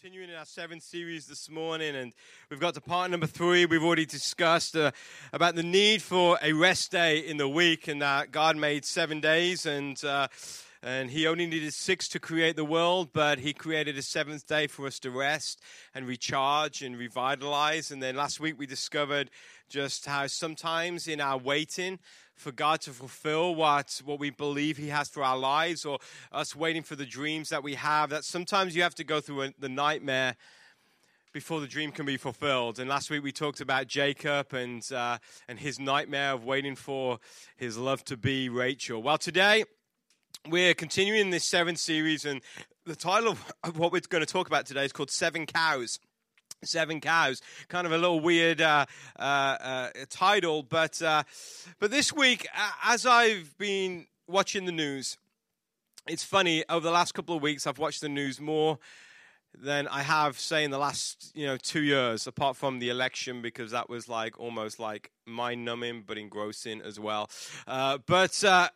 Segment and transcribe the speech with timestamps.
[0.00, 2.14] continuing in our seven series this morning, and
[2.48, 3.66] we've got to part number three.
[3.66, 4.92] We've already discussed uh,
[5.30, 9.20] about the need for a rest day in the week, and that God made seven
[9.20, 10.28] days, and uh,
[10.82, 14.66] and He only needed six to create the world, but He created a seventh day
[14.66, 15.60] for us to rest
[15.94, 17.90] and recharge and revitalize.
[17.90, 19.30] And then last week we discovered
[19.68, 21.98] just how sometimes in our waiting
[22.34, 25.98] for God to fulfill what, what we believe He has for our lives, or
[26.32, 29.42] us waiting for the dreams that we have, that sometimes you have to go through
[29.42, 30.36] a, the nightmare
[31.32, 32.80] before the dream can be fulfilled.
[32.80, 37.20] And last week we talked about Jacob and, uh, and his nightmare of waiting for
[37.56, 39.00] his love to be Rachel.
[39.02, 39.64] Well, today
[40.48, 42.40] we're continuing this seven series, and
[42.86, 45.98] the title of what we're going to talk about today is called Seven Cows.
[46.62, 47.40] Seven cows.
[47.68, 48.84] Kind of a little weird uh,
[49.18, 51.22] uh, uh, title but uh,
[51.78, 52.46] but this week
[52.84, 55.16] as i've been watching the news
[56.06, 58.78] it's funny over the last couple of weeks i've watched the news more
[59.58, 63.42] than I have, say, in the last you know two years, apart from the election,
[63.42, 67.30] because that was like almost like mind-numbing but engrossing as well.
[67.66, 68.68] Uh, but uh,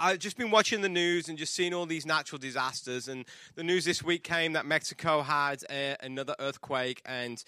[0.00, 3.08] I've just been watching the news and just seeing all these natural disasters.
[3.08, 3.24] And
[3.54, 7.42] the news this week came that Mexico had a, another earthquake, and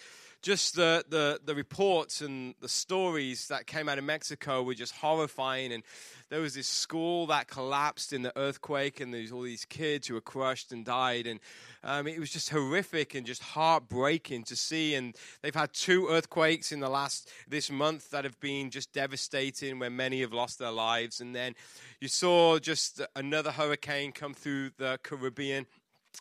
[0.44, 4.94] just the, the the reports and the stories that came out of Mexico were just
[4.94, 5.72] horrifying.
[5.72, 5.82] And
[6.28, 10.14] there was this school that collapsed in the earthquake, and there's all these kids who
[10.14, 11.40] were crushed and died, and
[11.82, 14.94] um, it was just horrific and just heartbreaking to see.
[14.94, 19.78] And they've had two earthquakes in the last this month that have been just devastating,
[19.78, 21.22] where many have lost their lives.
[21.22, 21.54] And then
[22.00, 25.64] you saw just another hurricane come through the Caribbean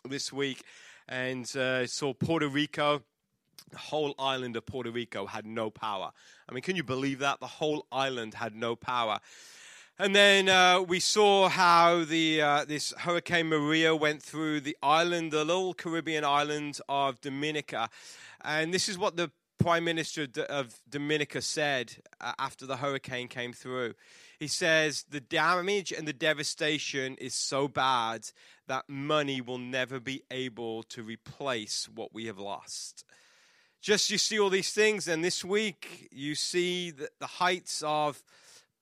[0.08, 0.62] this week,
[1.06, 3.02] and uh, saw Puerto Rico
[3.70, 6.12] the whole island of Puerto Rico had no power.
[6.48, 7.40] I mean, can you believe that?
[7.40, 9.20] The whole island had no power.
[9.98, 15.30] And then uh, we saw how the uh, this Hurricane Maria went through the island,
[15.30, 17.88] the little Caribbean island of Dominica,
[18.42, 23.52] and this is what the Prime Minister of Dominica said uh, after the hurricane came
[23.52, 23.94] through.
[24.38, 28.28] He says the damage and the devastation is so bad
[28.66, 33.04] that money will never be able to replace what we have lost.
[33.84, 38.22] Just you see all these things, and this week you see the, the heights of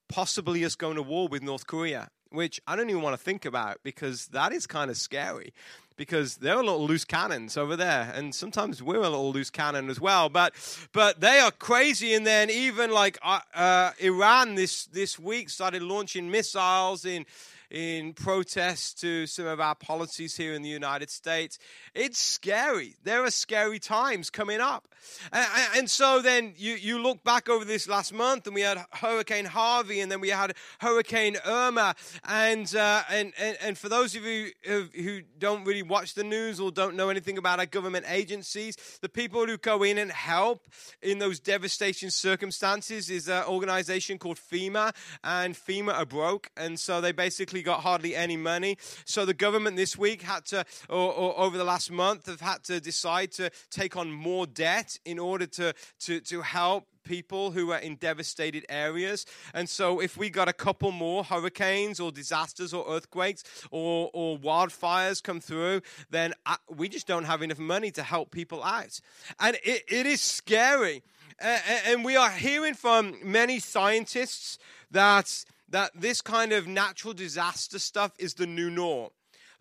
[0.08, 3.44] possibly us going to war with North Korea, which I don't even want to think
[3.44, 5.52] about because that is kind of scary.
[5.96, 9.90] Because they're a little loose cannons over there, and sometimes we're a little loose cannon
[9.90, 10.28] as well.
[10.28, 10.54] But
[10.92, 15.82] but they are crazy, and then even like uh, uh, Iran this this week started
[15.82, 17.26] launching missiles in
[17.72, 21.58] in protest to some of our policies here in the United States.
[21.94, 22.96] It's scary.
[23.02, 24.86] There are scary times coming up.
[25.32, 29.46] And, so then you, you look back over this last month, and we had Hurricane
[29.46, 31.94] Harvey, and then we had Hurricane Irma.
[32.24, 36.24] And, uh, and, and, and for those of you who, who don't really watch the
[36.24, 40.12] news or don't know anything about our government agencies, the people who go in and
[40.12, 40.68] help
[41.00, 44.94] in those devastating circumstances is an organization called FEMA,
[45.24, 46.50] and FEMA are broke.
[46.56, 48.78] And so they basically got hardly any money.
[49.04, 52.62] So the government this week had to, or, or, over the last month, have had
[52.64, 57.72] to decide to take on more debt in order to, to, to help people who
[57.72, 59.26] are in devastated areas.
[59.54, 64.38] And so, if we got a couple more hurricanes or disasters or earthquakes or, or
[64.38, 69.00] wildfires come through, then I, we just don't have enough money to help people out.
[69.40, 71.02] And it, it is scary.
[71.40, 74.58] Uh, and we are hearing from many scientists
[74.90, 79.10] that that this kind of natural disaster stuff is the new norm.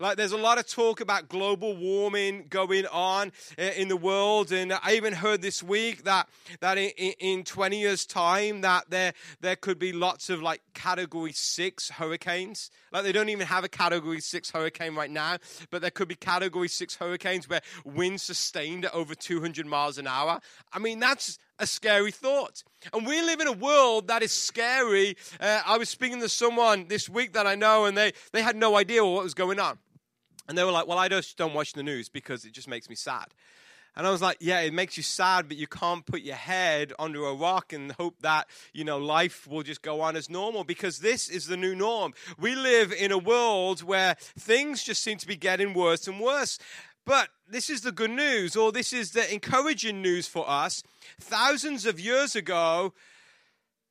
[0.02, 4.50] Like, there's a lot of talk about global warming going on eh, in the world,
[4.50, 6.28] and I even heard this week that
[6.58, 6.90] that in,
[7.20, 9.12] in 20 years' time that there
[9.42, 12.68] there could be lots of like Category Six hurricanes.
[12.90, 15.36] Like, they don't even have a Category Six hurricane right now,
[15.70, 20.08] but there could be Category Six hurricanes where winds sustained at over 200 miles an
[20.08, 20.40] hour.
[20.72, 22.62] I mean, that's a scary thought.
[22.92, 25.16] And we live in a world that is scary.
[25.40, 28.56] Uh, I was speaking to someone this week that I know, and they, they had
[28.56, 29.78] no idea what was going on.
[30.48, 32.88] And they were like, Well, I just don't watch the news because it just makes
[32.88, 33.26] me sad.
[33.94, 36.94] And I was like, yeah, it makes you sad, but you can't put your head
[36.98, 40.64] under a rock and hope that, you know, life will just go on as normal
[40.64, 42.14] because this is the new norm.
[42.38, 46.58] We live in a world where things just seem to be getting worse and worse.
[47.04, 50.82] But this is the good news, or this is the encouraging news for us.
[51.20, 52.94] Thousands of years ago,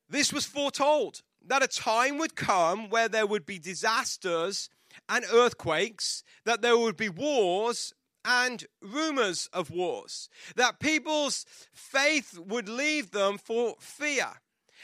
[0.10, 4.69] this was foretold that a time would come where there would be disasters
[5.10, 7.94] and earthquakes, that there would be wars
[8.24, 14.40] and rumors of wars, that people's faith would leave them for fear.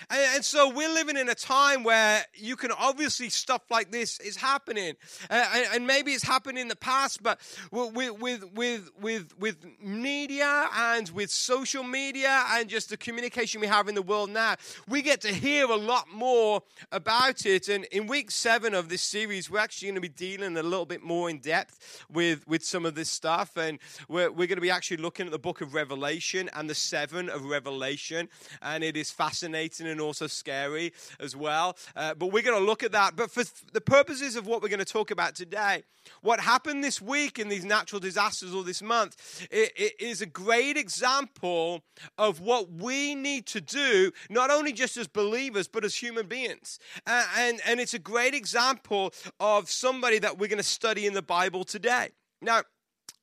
[0.09, 4.37] And, so we're living in a time where you can obviously stuff like this is
[4.37, 4.93] happening,
[5.29, 7.39] and, and, maybe it's happened in the past, but
[7.71, 13.67] with with with with with media and with social media and just the communication we
[13.67, 14.55] have in the world now,
[14.87, 16.61] we get to hear a lot more
[16.91, 17.67] about it.
[17.67, 20.85] And in week seven of this series, we're actually going to be dealing a little
[20.85, 24.61] bit more in depth with with some of this stuff, and we're we're going to
[24.61, 28.29] be actually looking at the book of Revelation and the seven of Revelation,
[28.61, 31.77] and it is fascinating and also scary as well.
[31.95, 33.15] Uh, but we're going to look at that.
[33.15, 33.43] But for
[33.73, 35.83] the purposes of what we're going to talk about today,
[36.21, 40.25] what happened this week in these natural disasters or this month it, it is a
[40.25, 41.83] great example
[42.17, 46.79] of what we need to do, not only just as believers, but as human beings.
[47.05, 51.13] Uh, and, and it's a great example of somebody that we're going to study in
[51.13, 52.09] the Bible today.
[52.41, 52.61] Now,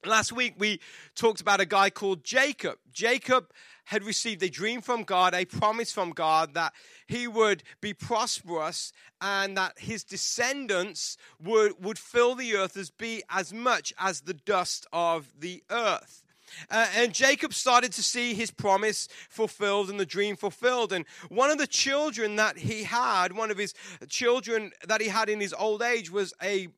[0.06, 0.80] Last week we
[1.14, 2.76] talked about a guy called Jacob.
[2.92, 3.50] Jacob
[3.84, 6.72] had received a dream from God, a promise from God that
[7.06, 13.22] he would be prosperous and that his descendants would, would fill the earth as be
[13.30, 16.24] as much as the dust of the earth.
[16.70, 20.92] Uh, and Jacob started to see his promise fulfilled and the dream fulfilled.
[20.92, 23.74] And one of the children that he had, one of his
[24.08, 26.68] children that he had in his old age, was a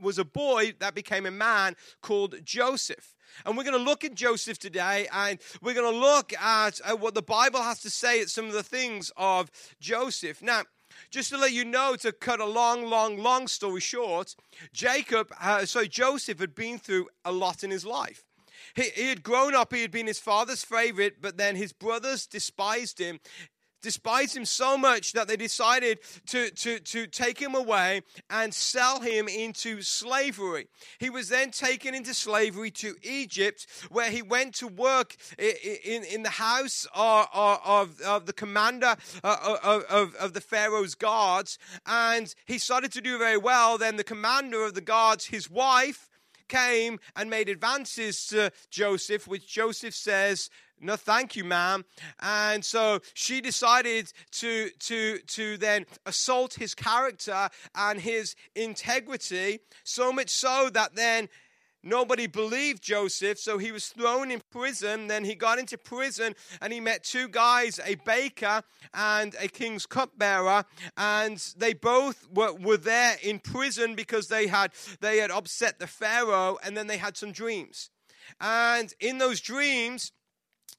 [0.00, 3.16] was a boy that became a man called Joseph.
[3.44, 7.00] And we're going to look at Joseph today and we're going to look at, at
[7.00, 10.42] what the Bible has to say at some of the things of Joseph.
[10.42, 10.62] Now,
[11.10, 14.34] just to let you know, to cut a long, long, long story short,
[14.72, 18.24] Jacob, uh, so Joseph had been through a lot in his life.
[18.74, 22.26] He, he had grown up, he had been his father's favorite, but then his brothers
[22.26, 23.20] despised him
[23.82, 29.00] despised him so much that they decided to, to, to take him away and sell
[29.00, 30.68] him into slavery.
[30.98, 36.22] He was then taken into slavery to Egypt, where he went to work in, in
[36.22, 41.58] the house of, of, of the commander uh, of, of, of the Pharaoh's guards.
[41.86, 43.78] And he started to do very well.
[43.78, 46.08] Then the commander of the guards, his wife,
[46.48, 51.84] came and made advances to Joseph, which Joseph says no thank you ma'am
[52.20, 60.12] and so she decided to to to then assault his character and his integrity so
[60.12, 61.28] much so that then
[61.84, 65.06] Nobody believed Joseph, so he was thrown in prison.
[65.06, 69.86] Then he got into prison and he met two guys, a baker and a king's
[69.86, 70.64] cupbearer,
[70.96, 75.86] and they both were, were there in prison because they had they had upset the
[75.86, 77.90] Pharaoh, and then they had some dreams.
[78.40, 80.12] And in those dreams,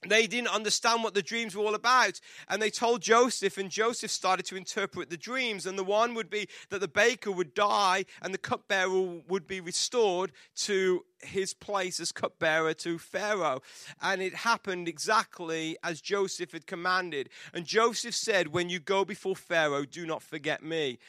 [0.08, 2.22] they didn't understand what the dreams were all about.
[2.48, 5.66] And they told Joseph, and Joseph started to interpret the dreams.
[5.66, 9.60] And the one would be that the baker would die and the cupbearer would be
[9.60, 13.62] restored to his place as cupbearer to Pharaoh.
[14.02, 17.30] And it happened exactly as Joseph had commanded.
[17.54, 21.00] And Joseph said, When you go before Pharaoh, do not forget me.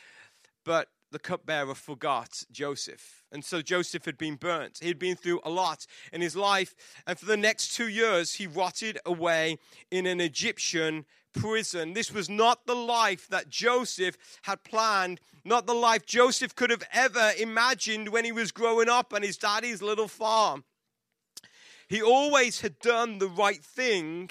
[0.64, 3.24] But the cupbearer forgot Joseph.
[3.32, 4.78] And so Joseph had been burnt.
[4.80, 6.74] He had been through a lot in his life.
[7.06, 9.58] And for the next two years, he rotted away
[9.90, 11.92] in an Egyptian prison.
[11.92, 16.84] This was not the life that Joseph had planned, not the life Joseph could have
[16.92, 20.64] ever imagined when he was growing up on his daddy's little farm.
[21.88, 24.30] He always had done the right thing,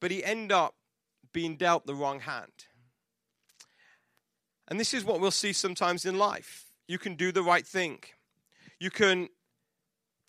[0.00, 0.74] but he ended up
[1.32, 2.67] being dealt the wrong hand.
[4.68, 6.66] And this is what we'll see sometimes in life.
[6.86, 8.00] You can do the right thing.
[8.78, 9.28] You can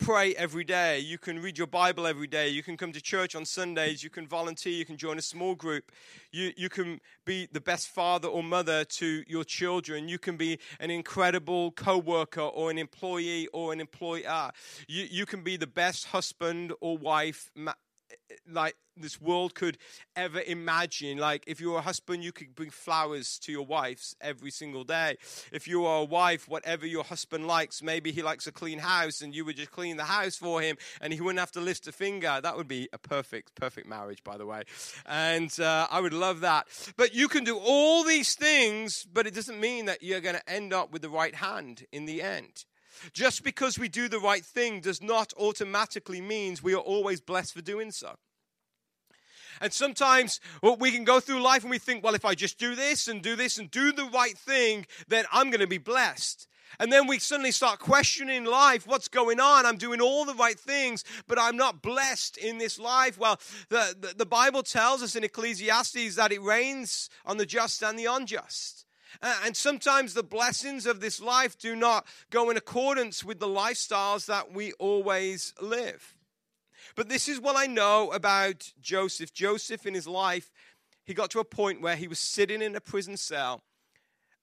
[0.00, 0.98] pray every day.
[0.98, 2.48] You can read your Bible every day.
[2.48, 4.02] You can come to church on Sundays.
[4.02, 4.72] You can volunteer.
[4.72, 5.92] You can join a small group.
[6.32, 10.08] You, you can be the best father or mother to your children.
[10.08, 14.50] You can be an incredible co worker or an employee or an employer.
[14.88, 17.50] You, you can be the best husband or wife
[18.50, 19.78] like this world could
[20.16, 21.18] ever imagine.
[21.18, 24.84] Like, if you were a husband, you could bring flowers to your wives every single
[24.84, 25.16] day.
[25.52, 29.20] If you are a wife, whatever your husband likes, maybe he likes a clean house
[29.20, 31.86] and you would just clean the house for him and he wouldn't have to lift
[31.86, 32.40] a finger.
[32.42, 34.64] That would be a perfect, perfect marriage, by the way.
[35.06, 36.66] And uh, I would love that.
[36.96, 40.50] But you can do all these things, but it doesn't mean that you're going to
[40.50, 42.64] end up with the right hand in the end.
[43.12, 47.54] Just because we do the right thing does not automatically means we are always blessed
[47.54, 48.16] for doing so.
[49.60, 50.40] And sometimes
[50.78, 53.22] we can go through life and we think, well, if I just do this and
[53.22, 56.46] do this and do the right thing, then I'm going to be blessed.
[56.78, 58.86] And then we suddenly start questioning life.
[58.86, 59.66] What's going on?
[59.66, 63.18] I'm doing all the right things, but I'm not blessed in this life.
[63.18, 67.82] Well, the, the, the Bible tells us in Ecclesiastes that it rains on the just
[67.82, 68.86] and the unjust.
[69.22, 73.48] Uh, and sometimes the blessings of this life do not go in accordance with the
[73.48, 76.16] lifestyles that we always live.
[76.96, 79.32] But this is what I know about Joseph.
[79.32, 80.50] Joseph in his life
[81.10, 83.62] he got to a point where he was sitting in a prison cell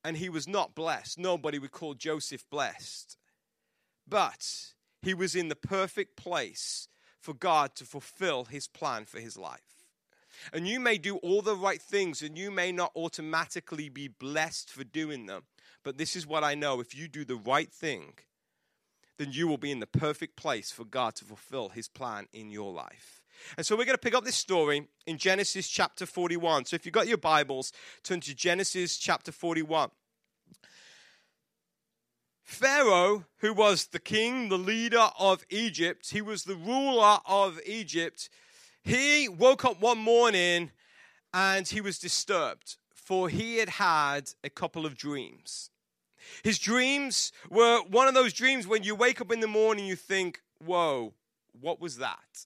[0.03, 1.17] and he was not blessed.
[1.17, 3.17] Nobody would call Joseph blessed.
[4.05, 6.89] But he was in the perfect place
[7.21, 9.76] for God to fulfill his plan for his life.
[10.53, 14.69] And you may do all the right things and you may not automatically be blessed
[14.69, 15.43] for doing them.
[15.83, 18.13] But this is what I know if you do the right thing,
[19.17, 22.49] then you will be in the perfect place for God to fulfill his plan in
[22.49, 23.23] your life.
[23.57, 26.65] And so we're going to pick up this story in Genesis chapter 41.
[26.65, 27.71] So if you've got your Bibles,
[28.03, 29.89] turn to Genesis chapter 41.
[32.43, 38.29] Pharaoh, who was the king, the leader of Egypt, he was the ruler of Egypt.
[38.87, 40.71] He woke up one morning
[41.33, 45.71] and he was disturbed, for he had had a couple of dreams.
[46.41, 49.97] His dreams were one of those dreams when you wake up in the morning, you
[49.97, 51.13] think, Whoa,
[51.59, 52.45] what was that?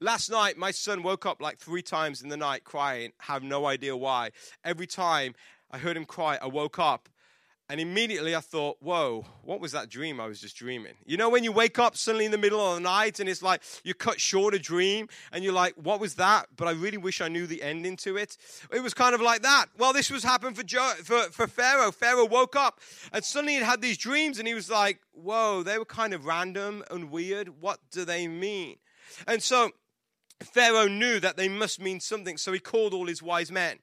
[0.00, 3.64] Last night, my son woke up like three times in the night crying, have no
[3.64, 4.32] idea why.
[4.64, 5.34] Every time
[5.70, 7.08] I heard him cry, I woke up
[7.70, 10.94] and immediately I thought, whoa, what was that dream I was just dreaming?
[11.04, 13.42] You know, when you wake up suddenly in the middle of the night and it's
[13.42, 16.46] like you cut short a dream and you're like, what was that?
[16.56, 18.38] But I really wish I knew the ending to it.
[18.72, 19.66] It was kind of like that.
[19.76, 21.92] Well, this was happened for, jo- for, for Pharaoh.
[21.92, 22.80] Pharaoh woke up
[23.12, 26.24] and suddenly he had these dreams and he was like, whoa, they were kind of
[26.24, 27.60] random and weird.
[27.60, 28.76] What do they mean?
[29.26, 29.72] And so
[30.40, 33.78] Pharaoh knew that they must mean something, so he called all his wise men.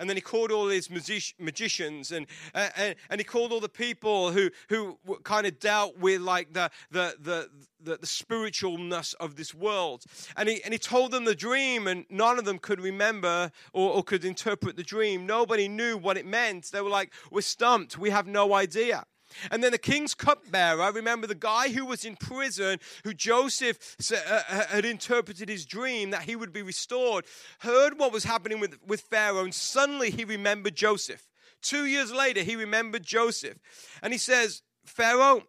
[0.00, 3.68] And then he called all his magic- magicians and, and, and he called all the
[3.68, 7.50] people who, who kind of dealt with like the, the, the,
[7.82, 10.04] the, the spiritualness of this world.
[10.36, 13.92] And he, and he told them the dream, and none of them could remember or,
[13.92, 15.26] or could interpret the dream.
[15.26, 16.70] Nobody knew what it meant.
[16.72, 17.98] They were like, We're stumped.
[17.98, 19.04] We have no idea.
[19.50, 24.16] And then the king's cupbearer, remember the guy who was in prison, who Joseph uh,
[24.28, 27.24] uh, had interpreted his dream that he would be restored,
[27.60, 31.26] heard what was happening with, with Pharaoh, and suddenly he remembered Joseph.
[31.62, 33.58] Two years later, he remembered Joseph.
[34.02, 35.42] And he says, Pharaoh,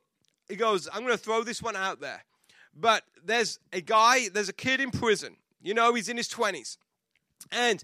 [0.50, 2.24] he goes, I'm going to throw this one out there.
[2.76, 5.38] But there's a guy, there's a kid in prison.
[5.62, 6.78] You know, he's in his 20s.
[7.52, 7.84] And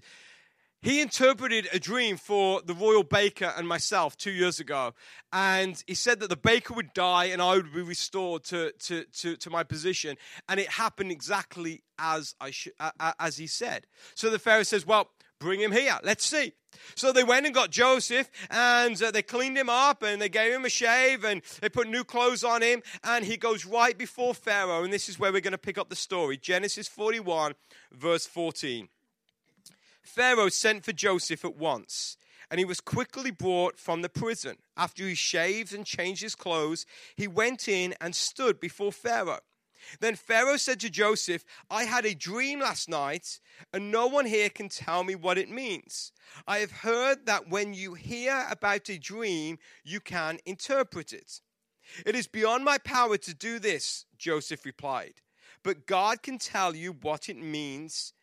[0.80, 4.94] he interpreted a dream for the royal baker and myself two years ago.
[5.32, 9.04] And he said that the baker would die and I would be restored to, to,
[9.04, 10.16] to, to my position.
[10.48, 12.68] And it happened exactly as, I sh-
[13.18, 13.86] as he said.
[14.14, 15.98] So the Pharaoh says, Well, bring him here.
[16.04, 16.52] Let's see.
[16.94, 20.52] So they went and got Joseph and uh, they cleaned him up and they gave
[20.52, 22.82] him a shave and they put new clothes on him.
[23.02, 24.84] And he goes right before Pharaoh.
[24.84, 27.54] And this is where we're going to pick up the story Genesis 41,
[27.92, 28.88] verse 14.
[30.08, 32.16] Pharaoh sent for Joseph at once,
[32.50, 34.56] and he was quickly brought from the prison.
[34.76, 39.40] After he shaved and changed his clothes, he went in and stood before Pharaoh.
[40.00, 43.38] Then Pharaoh said to Joseph, I had a dream last night,
[43.72, 46.10] and no one here can tell me what it means.
[46.46, 51.40] I have heard that when you hear about a dream, you can interpret it.
[52.04, 55.20] It is beyond my power to do this, Joseph replied.
[55.62, 58.14] But God can tell you what it means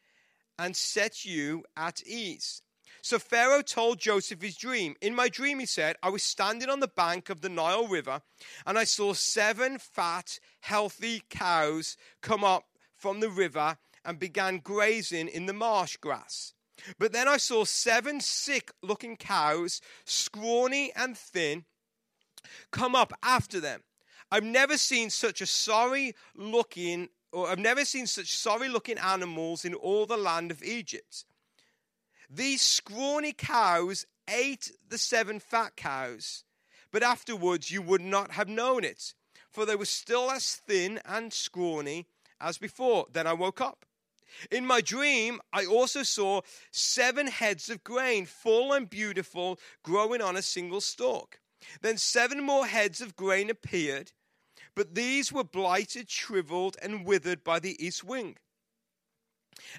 [0.58, 2.62] and set you at ease.
[3.02, 4.96] So Pharaoh told Joseph his dream.
[5.00, 8.22] In my dream, he said, I was standing on the bank of the Nile River,
[8.66, 15.28] and I saw seven fat, healthy cows come up from the river and began grazing
[15.28, 16.54] in the marsh grass.
[16.98, 21.66] But then I saw seven sick looking cows, scrawny and thin,
[22.72, 23.82] come up after them.
[24.32, 29.66] I've never seen such a sorry looking or I've never seen such sorry looking animals
[29.66, 31.26] in all the land of Egypt.
[32.30, 36.46] These scrawny cows ate the seven fat cows,
[36.92, 39.14] but afterwards you would not have known it,
[39.52, 42.08] for they were still as thin and scrawny
[42.40, 43.08] as before.
[43.12, 43.86] Then I woke up.
[44.50, 50.38] In my dream, I also saw seven heads of grain, full and beautiful, growing on
[50.38, 51.40] a single stalk.
[51.82, 54.14] Then seven more heads of grain appeared
[54.76, 58.38] but these were blighted, shriveled, and withered by the east wind.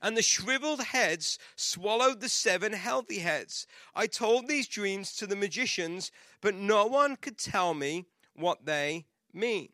[0.02, 3.66] And the shriveled heads swallowed the seven healthy heads.
[3.94, 6.10] I told these dreams to the magicians,
[6.40, 9.68] but no one could tell me what they mean.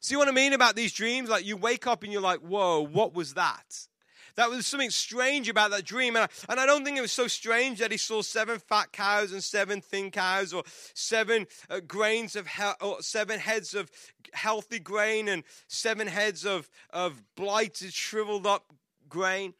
[0.00, 1.28] See what I mean about these dreams?
[1.28, 3.88] Like you wake up and you're like, whoa, what was that?
[4.36, 6.14] That was something strange about that dream.
[6.14, 8.92] And I, and I don't think it was so strange that he saw seven fat
[8.92, 10.62] cows and seven thin cows, or
[10.94, 13.90] seven uh, grains of he- or seven heads of
[14.32, 18.72] healthy grain and seven heads of, of blighted, shriveled up
[19.08, 19.54] grain.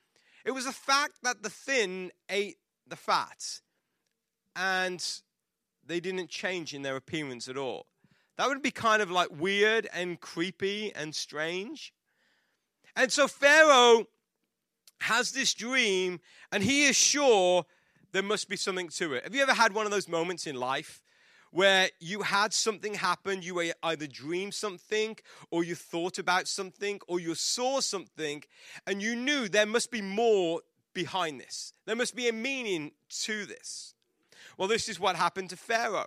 [0.44, 3.60] It was the fact that the thin ate the fat
[4.54, 5.04] and
[5.84, 7.86] they didn't change in their appearance at all.
[8.36, 11.92] That would be kind of like weird and creepy and strange.
[12.94, 14.06] And so Pharaoh
[15.00, 16.20] has this dream
[16.52, 17.64] and he is sure
[18.12, 19.24] there must be something to it.
[19.24, 21.02] Have you ever had one of those moments in life
[21.50, 25.16] where you had something happen, you either dreamed something,
[25.50, 28.42] or you thought about something, or you saw something,
[28.86, 30.60] and you knew there must be more
[30.92, 31.72] behind this.
[31.86, 33.94] There must be a meaning to this.
[34.58, 36.06] Well, this is what happened to Pharaoh.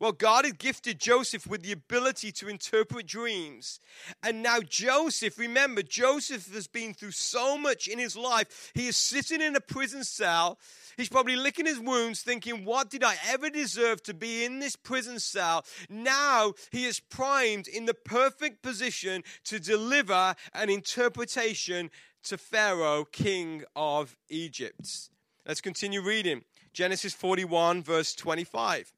[0.00, 3.80] Well, God had gifted Joseph with the ability to interpret dreams.
[4.22, 8.72] And now, Joseph, remember, Joseph has been through so much in his life.
[8.74, 10.58] He is sitting in a prison cell.
[10.96, 14.74] He's probably licking his wounds, thinking, What did I ever deserve to be in this
[14.74, 15.66] prison cell?
[15.90, 21.90] Now he is primed in the perfect position to deliver an interpretation
[22.22, 25.10] to Pharaoh, king of Egypt.
[25.46, 26.44] Let's continue reading.
[26.72, 28.94] Genesis 41, verse 25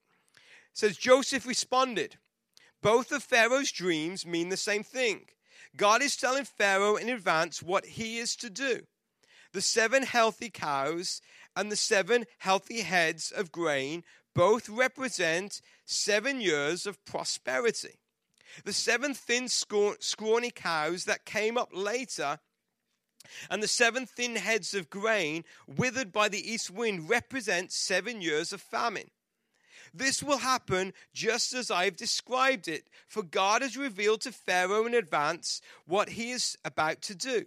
[0.72, 2.16] says Joseph responded,
[2.82, 5.26] Both of Pharaoh's dreams mean the same thing.
[5.76, 8.82] God is telling Pharaoh in advance what he is to do.
[9.52, 11.20] The seven healthy cows
[11.54, 14.02] and the seven healthy heads of grain
[14.34, 17.98] both represent seven years of prosperity.
[18.64, 22.38] The seven thin, scrawny cows that came up later
[23.50, 28.52] and the seven thin heads of grain withered by the east wind represent seven years
[28.52, 29.10] of famine.
[29.94, 34.94] This will happen just as I've described it, for God has revealed to Pharaoh in
[34.94, 37.46] advance what he is about to do.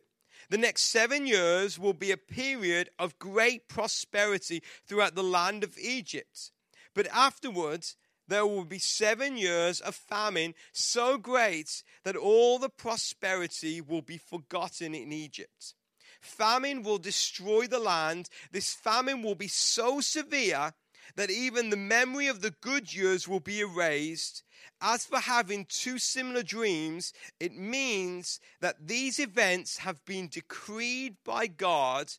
[0.50, 5.78] The next seven years will be a period of great prosperity throughout the land of
[5.78, 6.52] Egypt.
[6.94, 7.96] But afterwards,
[8.28, 14.18] there will be seven years of famine so great that all the prosperity will be
[14.18, 15.74] forgotten in Egypt.
[16.22, 18.30] Famine will destroy the land.
[18.52, 20.74] This famine will be so severe
[21.16, 24.44] that even the memory of the good years will be erased.
[24.82, 31.48] As for having two similar dreams, it means that these events have been decreed by
[31.48, 32.12] God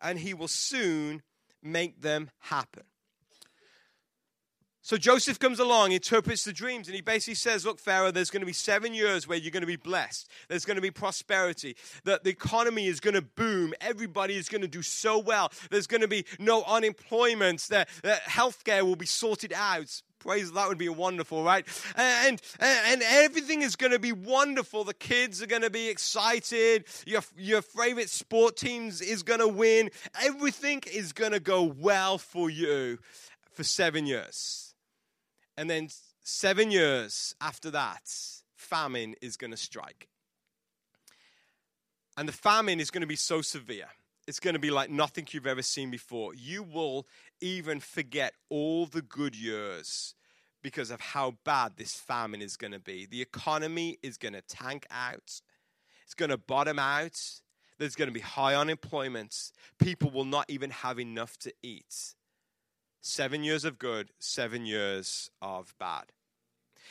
[0.00, 1.22] and He will soon
[1.62, 2.84] make them happen.
[4.88, 8.40] So Joseph comes along, interprets the dreams, and he basically says, Look, Pharaoh, there's going
[8.40, 10.30] to be seven years where you're going to be blessed.
[10.48, 11.76] There's going to be prosperity.
[12.04, 13.74] That the economy is going to boom.
[13.82, 15.52] Everybody is going to do so well.
[15.68, 17.60] There's going to be no unemployment.
[17.68, 20.00] The, the healthcare will be sorted out.
[20.20, 21.66] Praise that would be wonderful, right?
[21.94, 24.84] And, and, and everything is going to be wonderful.
[24.84, 26.86] The kids are going to be excited.
[27.06, 29.90] Your, your favorite sport teams is going to win.
[30.22, 33.00] Everything is going to go well for you
[33.52, 34.67] for seven years.
[35.58, 35.88] And then
[36.22, 38.08] seven years after that,
[38.54, 40.06] famine is going to strike.
[42.16, 43.88] And the famine is going to be so severe.
[44.28, 46.32] It's going to be like nothing you've ever seen before.
[46.32, 47.08] You will
[47.40, 50.14] even forget all the good years
[50.62, 53.06] because of how bad this famine is going to be.
[53.06, 55.40] The economy is going to tank out,
[56.04, 57.20] it's going to bottom out.
[57.78, 59.52] There's going to be high unemployment.
[59.78, 62.16] People will not even have enough to eat.
[63.00, 66.04] Seven years of good, seven years of bad.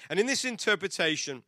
[0.09, 1.43] And in this interpretation,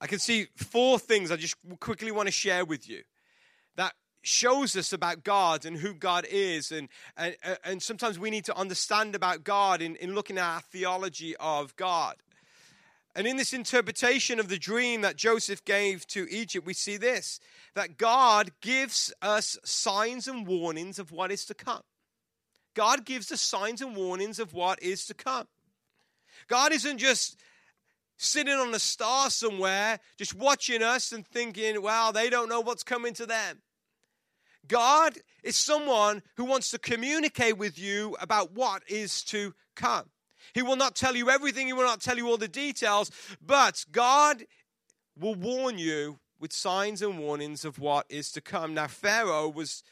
[0.00, 3.02] I can see four things I just quickly want to share with you
[3.76, 6.72] that shows us about God and who God is.
[6.72, 10.60] And, and, and sometimes we need to understand about God in, in looking at our
[10.60, 12.16] theology of God.
[13.14, 17.40] And in this interpretation of the dream that Joseph gave to Egypt, we see this
[17.74, 21.82] that God gives us signs and warnings of what is to come.
[22.74, 25.46] God gives the signs and warnings of what is to come.
[26.48, 27.38] God isn't just
[28.16, 32.82] sitting on a star somewhere, just watching us and thinking, well, they don't know what's
[32.82, 33.62] coming to them.
[34.68, 40.10] God is someone who wants to communicate with you about what is to come.
[40.54, 43.10] He will not tell you everything, He will not tell you all the details,
[43.44, 44.44] but God
[45.18, 48.74] will warn you with signs and warnings of what is to come.
[48.74, 49.82] Now, Pharaoh was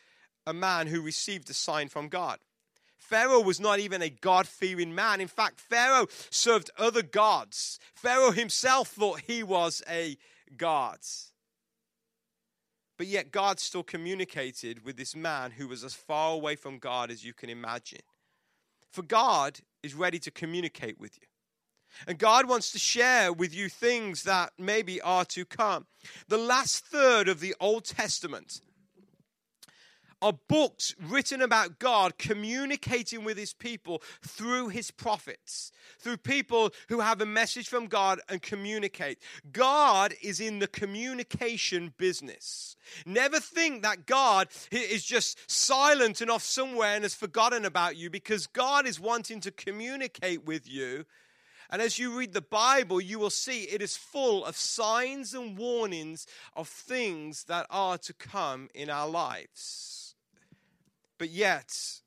[0.46, 2.38] a man who received a sign from God.
[3.10, 5.20] Pharaoh was not even a God fearing man.
[5.20, 7.80] In fact, Pharaoh served other gods.
[7.92, 10.16] Pharaoh himself thought he was a
[10.56, 11.00] god.
[12.96, 17.10] But yet, God still communicated with this man who was as far away from God
[17.10, 18.02] as you can imagine.
[18.92, 21.26] For God is ready to communicate with you.
[22.06, 25.86] And God wants to share with you things that maybe are to come.
[26.28, 28.60] The last third of the Old Testament
[30.22, 37.00] are books written about God communicating with his people through his prophets, through people who
[37.00, 39.18] have a message from God and communicate.
[39.52, 42.76] God is in the communication business.
[43.06, 48.11] Never think that God is just silent and off somewhere and has forgotten about you
[48.11, 51.06] because God is wanting to communicate with you
[51.70, 55.56] And as you read the Bible, you will see it is full of signs and
[55.56, 60.09] warnings of things that are to come in our lives.
[61.20, 62.00] But yet,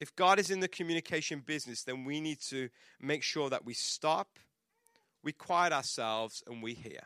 [0.00, 2.68] if God is in the communication business, then we need to
[3.00, 4.40] make sure that we stop,
[5.22, 7.02] we quiet ourselves, and we hear.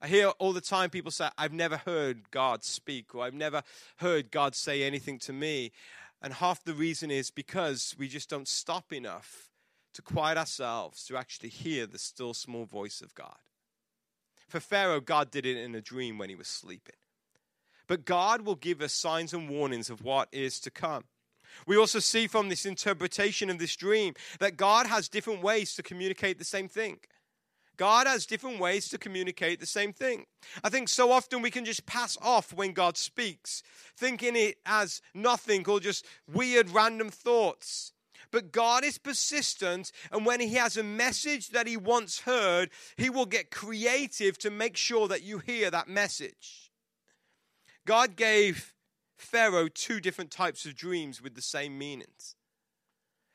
[0.00, 3.62] I hear all the time people say, I've never heard God speak, or I've never
[3.98, 5.72] heard God say anything to me.
[6.22, 9.50] And half the reason is because we just don't stop enough
[9.92, 13.36] to quiet ourselves to actually hear the still small voice of God.
[14.48, 16.96] For Pharaoh, God did it in a dream when he was sleeping.
[17.88, 21.04] But God will give us signs and warnings of what is to come.
[21.66, 25.82] We also see from this interpretation of this dream that God has different ways to
[25.82, 26.98] communicate the same thing.
[27.76, 30.26] God has different ways to communicate the same thing.
[30.62, 33.62] I think so often we can just pass off when God speaks,
[33.96, 37.92] thinking it as nothing or just weird random thoughts.
[38.30, 43.08] But God is persistent, and when He has a message that He wants heard, He
[43.08, 46.67] will get creative to make sure that you hear that message.
[47.88, 48.74] God gave
[49.16, 52.36] Pharaoh two different types of dreams with the same meanings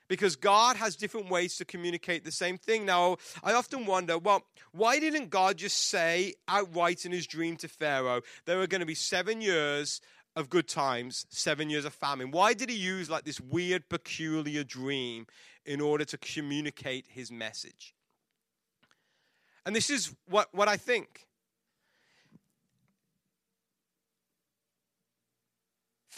[0.07, 2.85] because God has different ways to communicate the same thing.
[2.85, 7.67] Now, I often wonder, well, why didn't God just say outright in his dream to
[7.67, 10.01] Pharaoh, there are going to be seven years
[10.35, 12.29] of good times, seven years of famine?
[12.29, 15.25] Why did he use like this weird, peculiar dream
[15.65, 17.95] in order to communicate his message?
[19.65, 21.25] And this is what, what I think.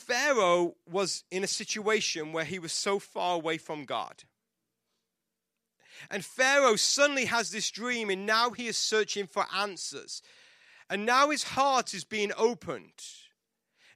[0.05, 4.23] Pharaoh was in a situation where he was so far away from God.
[6.11, 10.21] And Pharaoh suddenly has this dream, and now he is searching for answers.
[10.89, 13.01] And now his heart is being opened.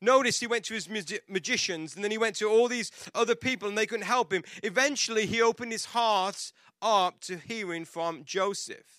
[0.01, 0.89] Notice he went to his
[1.27, 4.43] magicians, and then he went to all these other people, and they couldn't help him.
[4.63, 8.98] Eventually, he opened his heart up to hearing from Joseph.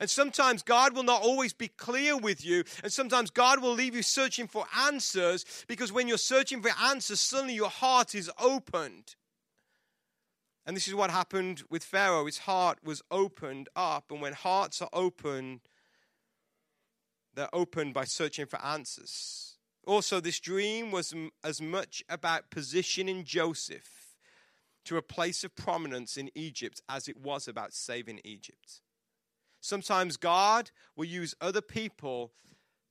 [0.00, 2.64] And sometimes God will not always be clear with you.
[2.82, 7.20] And sometimes God will leave you searching for answers because when you're searching for answers,
[7.20, 9.14] suddenly your heart is opened.
[10.64, 12.26] And this is what happened with Pharaoh.
[12.26, 14.10] His heart was opened up.
[14.10, 15.60] And when hearts are open,
[17.34, 19.56] they're opened by searching for answers.
[19.84, 24.16] Also, this dream was as much about positioning Joseph
[24.84, 28.80] to a place of prominence in Egypt as it was about saving Egypt.
[29.62, 32.32] Sometimes God will use other people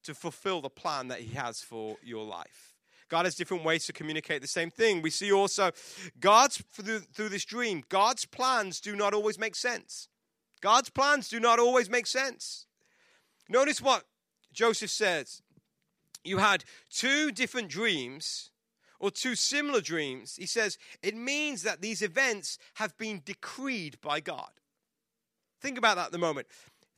[0.04, 2.76] to fulfill the plan that He has for your life.
[3.10, 5.02] God has different ways to communicate the same thing.
[5.02, 5.72] We see also
[6.20, 10.08] God's through, through this dream, God's plans do not always make sense.
[10.62, 12.68] God's plans do not always make sense.
[13.50, 14.06] Notice what
[14.54, 15.42] Joseph says.
[16.24, 18.52] You had two different dreams
[18.98, 20.38] or two similar dreams.
[20.38, 24.52] He says it means that these events have been decreed by God.
[25.62, 26.48] Think about that at the moment.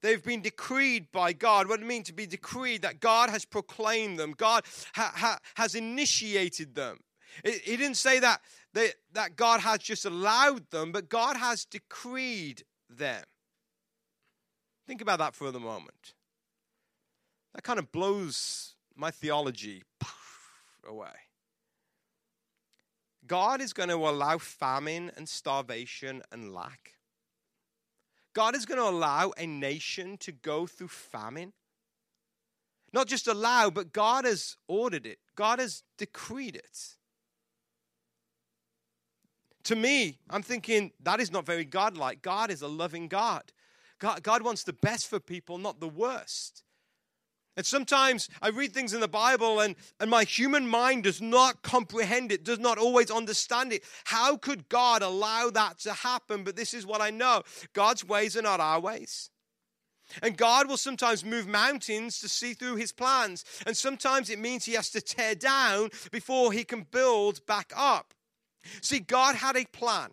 [0.02, 1.68] They've been decreed by God.
[1.68, 2.82] What does it mean to be decreed?
[2.82, 7.00] That God has proclaimed them, God ha- ha- has initiated them.
[7.44, 8.42] It didn't say that,
[8.74, 13.24] they, that God has just allowed them, but God has decreed them.
[14.86, 16.14] Think about that for the moment.
[17.56, 19.84] That kind of blows my theology
[20.88, 21.08] away.
[23.26, 26.94] God is going to allow famine and starvation and lack.
[28.34, 31.54] God is going to allow a nation to go through famine.
[32.92, 36.80] Not just allow, but God has ordered it, God has decreed it.
[39.66, 42.22] To me, I'm thinking that is not very godlike.
[42.22, 43.44] God is a loving God.
[43.98, 46.64] God, God wants the best for people, not the worst.
[47.56, 51.62] And sometimes I read things in the Bible and, and my human mind does not
[51.62, 53.84] comprehend it, does not always understand it.
[54.06, 56.44] How could God allow that to happen?
[56.44, 59.30] But this is what I know God's ways are not our ways.
[60.22, 63.46] And God will sometimes move mountains to see through his plans.
[63.66, 68.14] And sometimes it means he has to tear down before he can build back up.
[68.82, 70.12] See, God had a plan.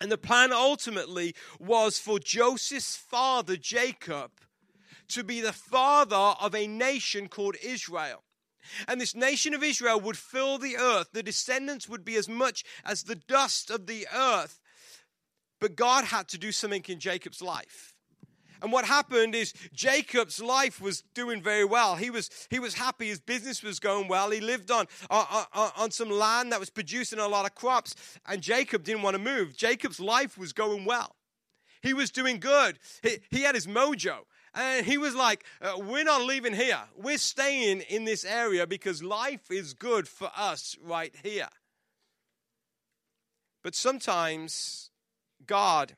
[0.00, 4.30] And the plan ultimately was for Joseph's father, Jacob,
[5.08, 8.24] to be the father of a nation called Israel.
[8.86, 11.08] And this nation of Israel would fill the earth.
[11.12, 14.60] The descendants would be as much as the dust of the earth.
[15.60, 17.94] But God had to do something in Jacob's life.
[18.60, 21.94] And what happened is Jacob's life was doing very well.
[21.94, 23.08] He was, he was happy.
[23.08, 24.30] His business was going well.
[24.30, 25.44] He lived on, on,
[25.76, 27.94] on some land that was producing a lot of crops.
[28.26, 29.56] And Jacob didn't want to move.
[29.56, 31.14] Jacob's life was going well.
[31.82, 32.80] He was doing good.
[33.02, 34.24] He, he had his mojo.
[34.58, 36.80] And he was like, uh, We're not leaving here.
[36.96, 41.48] We're staying in this area because life is good for us right here.
[43.62, 44.90] But sometimes
[45.46, 45.94] God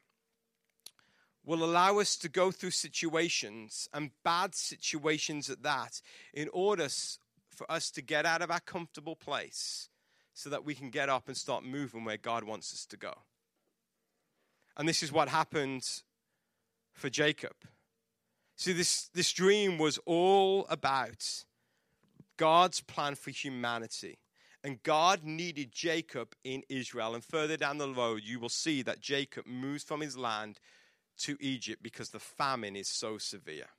[1.43, 6.03] will allow us to go through situations and bad situations at that
[6.35, 6.89] in order
[7.49, 9.89] for us to get out of our comfortable place
[10.35, 13.15] so that we can get up and start moving where God wants us to go.
[14.77, 15.89] And this is what happened
[16.93, 17.55] for Jacob.
[18.61, 21.45] See, this, this dream was all about
[22.37, 24.19] God's plan for humanity.
[24.63, 27.15] And God needed Jacob in Israel.
[27.15, 30.61] And further down the road, you will see that Jacob moves from his land
[31.21, 33.71] to Egypt because the famine is so severe.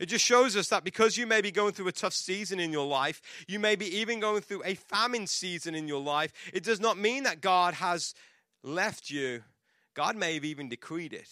[0.00, 2.72] It just shows us that because you may be going through a tough season in
[2.72, 6.64] your life, you may be even going through a famine season in your life, it
[6.64, 8.14] does not mean that God has
[8.62, 9.42] left you.
[9.92, 11.28] God may have even decreed it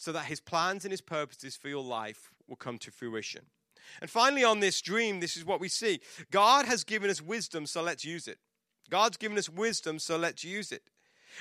[0.00, 3.42] so that his plans and his purposes for your life will come to fruition.
[4.00, 7.66] And finally, on this dream, this is what we see God has given us wisdom,
[7.66, 8.38] so let's use it.
[8.88, 10.84] God's given us wisdom, so let's use it.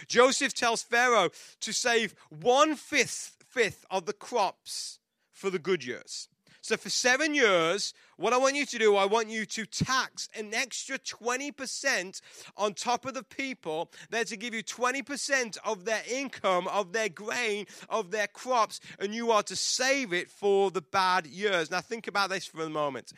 [0.09, 1.29] Joseph tells Pharaoh
[1.61, 4.99] to save one fifth, fifth of the crops
[5.31, 6.27] for the good years.
[6.61, 10.27] So for seven years, what I want you to do, I want you to tax
[10.37, 12.21] an extra 20%
[12.57, 13.91] on top of the people.
[14.09, 19.15] They're to give you 20% of their income, of their grain, of their crops, and
[19.15, 21.71] you are to save it for the bad years.
[21.71, 23.13] Now think about this for a moment.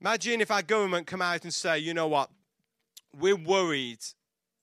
[0.00, 2.30] Imagine if our government come out and say, you know what,
[3.18, 4.00] we're worried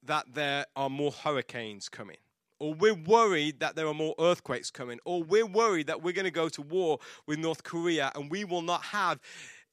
[0.03, 2.17] that there are more hurricanes coming
[2.61, 6.25] or we're worried that there are more earthquakes coming, or we're worried that we're going
[6.25, 9.19] to go to war with North Korea and we will not have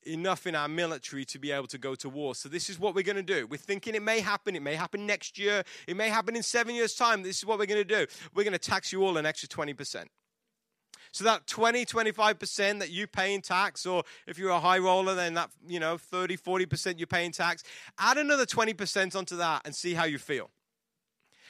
[0.06, 2.34] enough in our military to be able to go to war.
[2.34, 3.46] So this is what we're going to do.
[3.46, 4.56] We're thinking it may happen.
[4.56, 5.64] It may happen next year.
[5.86, 7.22] It may happen in seven years' time.
[7.22, 8.06] This is what we're going to do.
[8.34, 10.06] We're going to tax you all an extra 20%.
[11.12, 15.14] So that 20, 25% that you pay in tax, or if you're a high roller,
[15.14, 17.64] then that, you know, 30, 40% you're paying tax,
[17.98, 20.50] add another 20% onto that and see how you feel.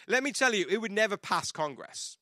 [0.09, 2.17] Let me tell you, it would never pass Congress.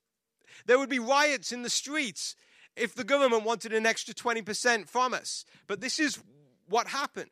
[0.67, 2.35] There would be riots in the streets
[2.75, 5.45] if the government wanted an extra 20% from us.
[5.67, 6.19] But this is
[6.69, 7.31] what happened.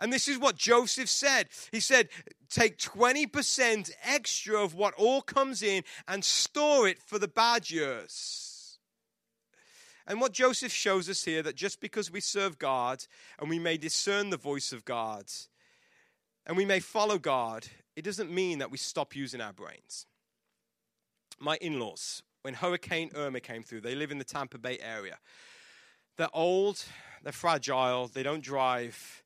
[0.00, 1.48] And this is what Joseph said.
[1.70, 2.08] He said,
[2.48, 8.78] Take 20% extra of what all comes in and store it for the bad years.
[10.06, 13.04] And what Joseph shows us here that just because we serve God
[13.38, 15.26] and we may discern the voice of God
[16.46, 20.06] and we may follow God, it doesn't mean that we stop using our brains.
[21.38, 25.18] My in laws, when Hurricane Irma came through, they live in the Tampa Bay area.
[26.16, 26.84] They're old,
[27.22, 29.22] they're fragile, they don't drive,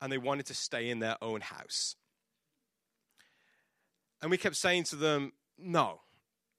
[0.00, 1.96] and they wanted to stay in their own house.
[4.22, 6.00] And we kept saying to them, no,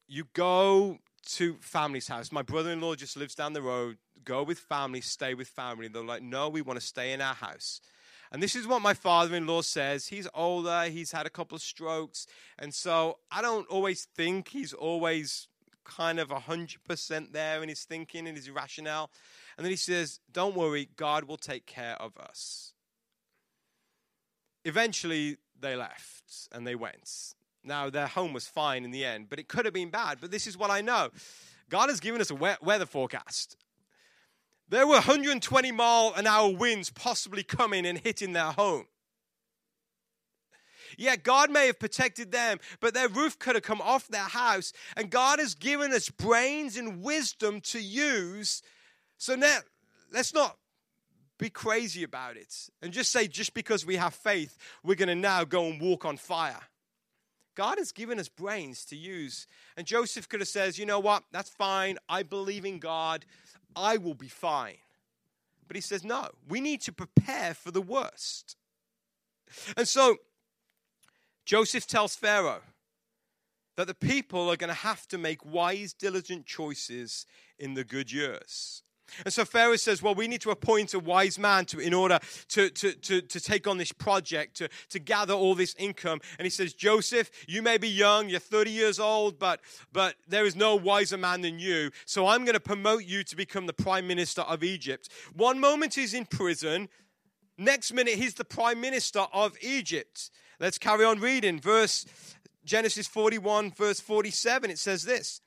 [0.07, 2.31] you go to family's house.
[2.31, 3.97] My brother in law just lives down the road.
[4.23, 5.87] Go with family, stay with family.
[5.87, 7.81] They're like, no, we want to stay in our house.
[8.35, 10.07] And this is what my father in law says.
[10.07, 12.27] He's older, he's had a couple of strokes.
[12.59, 15.47] And so I don't always think he's always
[15.85, 19.09] kind of 100% there in his thinking and his rationale.
[19.55, 22.73] And then he says, Don't worry, God will take care of us.
[24.65, 27.35] Eventually, they left and they went.
[27.63, 30.17] Now, their home was fine in the end, but it could have been bad.
[30.19, 31.11] But this is what I know
[31.69, 33.55] God has given us a weather forecast.
[34.69, 38.85] There were 120 mile an hour winds possibly coming and hitting their home.
[40.97, 44.71] Yet God may have protected them, but their roof could have come off their house.
[44.95, 48.61] And God has given us brains and wisdom to use.
[49.17, 49.59] So now,
[50.11, 50.57] let's not
[51.37, 55.15] be crazy about it and just say, just because we have faith, we're going to
[55.15, 56.61] now go and walk on fire.
[57.55, 59.47] God has given us brains to use.
[59.77, 61.97] And Joseph could have said, you know what, that's fine.
[62.09, 63.25] I believe in God.
[63.75, 64.77] I will be fine.
[65.67, 68.55] But he says, no, we need to prepare for the worst.
[69.75, 70.17] And so
[71.45, 72.61] Joseph tells Pharaoh
[73.75, 77.25] that the people are going to have to make wise, diligent choices
[77.59, 78.83] in the good years.
[79.23, 82.19] And so Pharaoh says, Well, we need to appoint a wise man to, in order
[82.49, 86.19] to, to, to, to take on this project, to, to gather all this income.
[86.37, 90.45] And he says, Joseph, you may be young, you're 30 years old, but, but there
[90.45, 91.91] is no wiser man than you.
[92.05, 95.09] So I'm going to promote you to become the prime minister of Egypt.
[95.33, 96.89] One moment he's in prison,
[97.57, 100.31] next minute he's the prime minister of Egypt.
[100.59, 101.59] Let's carry on reading.
[101.59, 102.05] Verse
[102.65, 105.41] Genesis 41, verse 47, it says this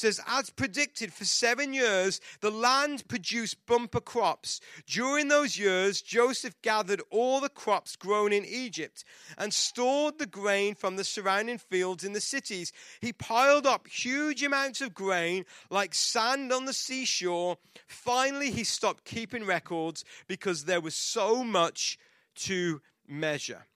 [0.00, 4.60] says, as predicted, for seven years, the land produced bumper crops.
[4.86, 9.04] During those years, Joseph gathered all the crops grown in Egypt
[9.38, 12.72] and stored the grain from the surrounding fields in the cities.
[13.00, 17.58] He piled up huge amounts of grain like sand on the seashore.
[17.86, 21.98] Finally, he stopped keeping records because there was so much
[22.34, 23.66] to measure.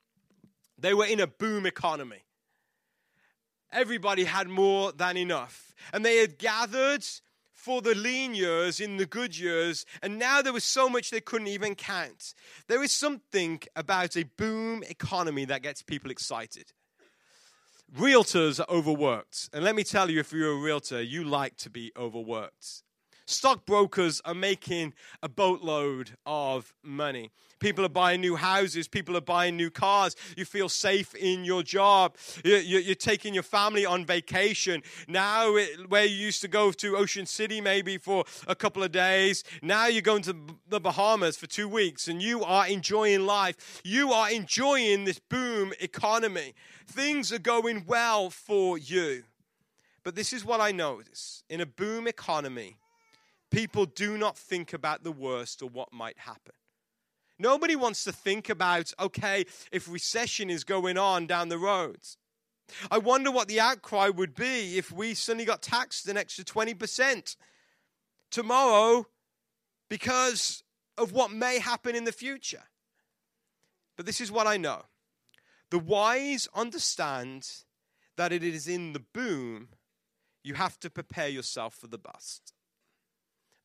[0.78, 2.24] They were in a boom economy.
[3.74, 5.74] Everybody had more than enough.
[5.92, 7.04] And they had gathered
[7.52, 11.20] for the lean years in the good years, and now there was so much they
[11.20, 12.34] couldn't even count.
[12.68, 16.72] There is something about a boom economy that gets people excited.
[17.96, 19.48] Realtors are overworked.
[19.52, 22.82] And let me tell you, if you're a realtor, you like to be overworked.
[23.26, 27.30] Stockbrokers are making a boatload of money.
[27.58, 28.86] People are buying new houses.
[28.88, 30.14] People are buying new cars.
[30.36, 32.16] You feel safe in your job.
[32.44, 34.82] You're taking your family on vacation.
[35.08, 35.56] Now,
[35.88, 39.86] where you used to go to Ocean City maybe for a couple of days, now
[39.86, 40.36] you're going to
[40.68, 43.80] the Bahamas for two weeks and you are enjoying life.
[43.82, 46.54] You are enjoying this boom economy.
[46.86, 49.24] Things are going well for you.
[50.02, 52.76] But this is what I notice in a boom economy
[53.54, 56.54] people do not think about the worst or what might happen.
[57.38, 61.98] Nobody wants to think about, okay, if recession is going on down the road.
[62.90, 67.36] I wonder what the outcry would be if we suddenly got taxed an extra 20%
[68.30, 69.06] tomorrow
[69.88, 70.62] because
[70.96, 72.62] of what may happen in the future.
[73.96, 74.82] But this is what I know
[75.70, 77.48] the wise understand
[78.16, 79.68] that it is in the boom
[80.42, 82.54] you have to prepare yourself for the bust.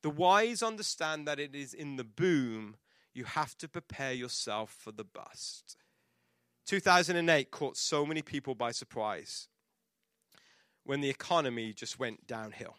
[0.01, 2.77] The wise understand that it is in the boom
[3.13, 5.75] you have to prepare yourself for the bust.
[6.67, 9.47] 2008 caught so many people by surprise
[10.83, 12.77] when the economy just went downhill.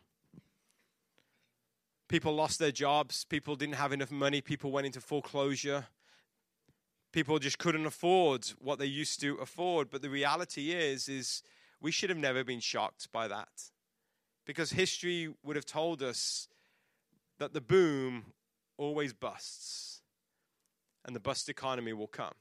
[2.09, 5.87] People lost their jobs, people didn't have enough money, people went into foreclosure.
[7.13, 11.43] People just couldn't afford what they used to afford, but the reality is is
[11.81, 13.71] we should have never been shocked by that.
[14.47, 16.49] Because history would have told us
[17.41, 18.27] that the boom
[18.77, 20.03] always busts
[21.05, 22.35] and the bust economy will come.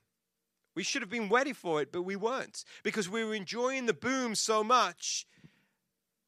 [0.76, 3.94] We should have been ready for it, but we weren't because we were enjoying the
[3.94, 5.26] boom so much,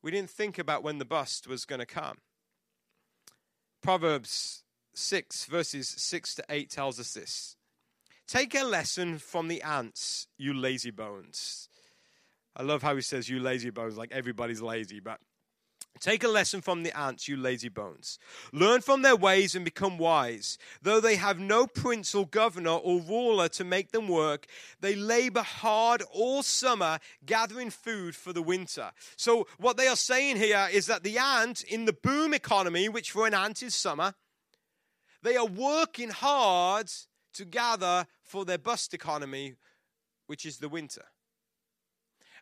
[0.02, 2.18] we didn't think about when the bust was going to come.
[3.82, 7.56] Proverbs 6, verses 6 to 8 tells us this
[8.28, 11.68] Take a lesson from the ants, you lazy bones.
[12.56, 15.20] I love how he says, you lazy bones, like everybody's lazy, but
[16.00, 18.18] Take a lesson from the ants, you lazy bones.
[18.52, 20.58] Learn from their ways and become wise.
[20.82, 24.48] Though they have no prince or governor or ruler to make them work,
[24.80, 28.92] they labor hard all summer gathering food for the winter.
[29.16, 33.12] So, what they are saying here is that the ant in the boom economy, which
[33.12, 34.16] for an ant is summer,
[35.22, 36.90] they are working hard
[37.34, 39.54] to gather for their bust economy,
[40.26, 41.06] which is the winter.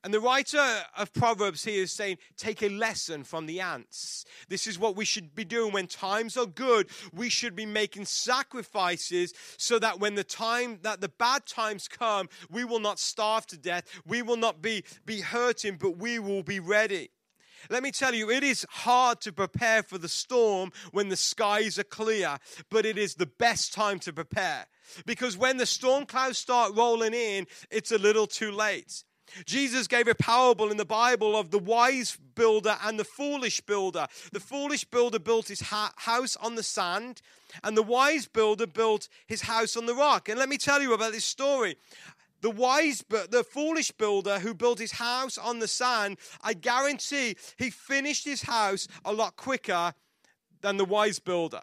[0.04, 4.24] And the writer of Proverbs here is saying, take a lesson from the ants.
[4.48, 6.90] This is what we should be doing when times are good.
[7.14, 12.30] We should be making sacrifices so that when the time that the bad times come,
[12.50, 13.84] we will not starve to death.
[14.06, 17.10] We will not be, be hurting, but we will be ready.
[17.70, 21.78] Let me tell you, it is hard to prepare for the storm when the skies
[21.78, 22.38] are clear,
[22.70, 24.68] but it is the best time to prepare.
[25.06, 29.04] Because when the storm clouds start rolling in, it's a little too late.
[29.46, 34.08] Jesus gave a parable in the Bible of the wise builder and the foolish builder.
[34.32, 37.22] The foolish builder built his ha- house on the sand,
[37.64, 40.30] and the wise builder built his house on the rock.
[40.30, 41.76] And let me tell you about this story.
[42.42, 47.70] The wise, the foolish builder who built his house on the sand, I guarantee he
[47.70, 49.94] finished his house a lot quicker
[50.62, 51.62] than the wise builder.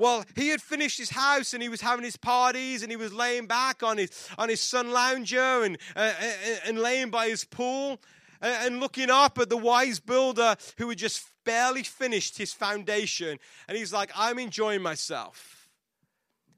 [0.00, 3.12] Well, he had finished his house and he was having his parties and he was
[3.12, 7.28] laying back on his, on his sun lounger and, uh, uh, uh and laying by
[7.28, 8.00] his pool
[8.40, 13.38] uh, and looking up at the wise builder who had just barely finished his foundation.
[13.68, 15.59] And he's like, I'm enjoying myself.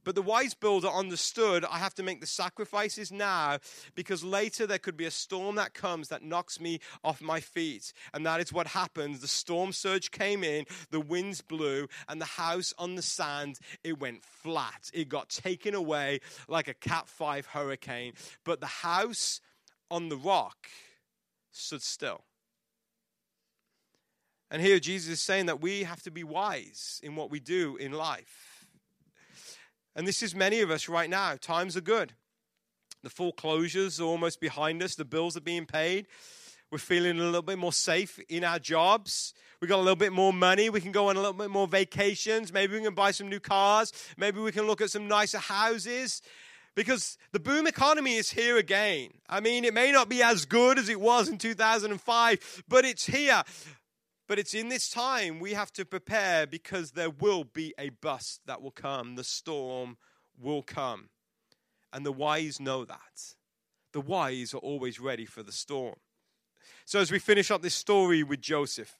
[0.04, 3.58] But the wise builder understood I have to make the sacrifices now
[3.94, 7.92] because later there could be a storm that comes that knocks me off my feet.
[8.12, 9.20] And that is what happens.
[9.20, 14.00] The storm surge came in, the winds blew, and the house on the sand, it
[14.00, 14.90] went flat.
[14.92, 18.14] It got taken away like a Cat 5 hurricane.
[18.44, 19.40] But the house
[19.90, 20.68] on the rock
[21.52, 22.24] stood still.
[24.50, 27.76] And here Jesus is saying that we have to be wise in what we do
[27.76, 28.51] in life.
[29.94, 31.36] And this is many of us right now.
[31.36, 32.14] Times are good.
[33.02, 36.06] The foreclosures are almost behind us, the bills are being paid.
[36.70, 39.34] We're feeling a little bit more safe in our jobs.
[39.60, 40.70] We got a little bit more money.
[40.70, 42.50] We can go on a little bit more vacations.
[42.50, 43.92] Maybe we can buy some new cars.
[44.16, 46.22] Maybe we can look at some nicer houses
[46.74, 49.10] because the boom economy is here again.
[49.28, 53.04] I mean, it may not be as good as it was in 2005, but it's
[53.04, 53.42] here.
[54.32, 58.40] But it's in this time we have to prepare because there will be a bust
[58.46, 59.16] that will come.
[59.16, 59.98] The storm
[60.40, 61.10] will come.
[61.92, 63.34] And the wise know that.
[63.92, 65.96] The wise are always ready for the storm.
[66.86, 68.96] So, as we finish up this story with Joseph,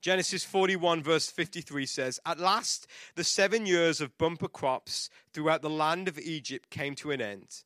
[0.00, 5.68] Genesis 41, verse 53 says, At last, the seven years of bumper crops throughout the
[5.68, 7.62] land of Egypt came to an end.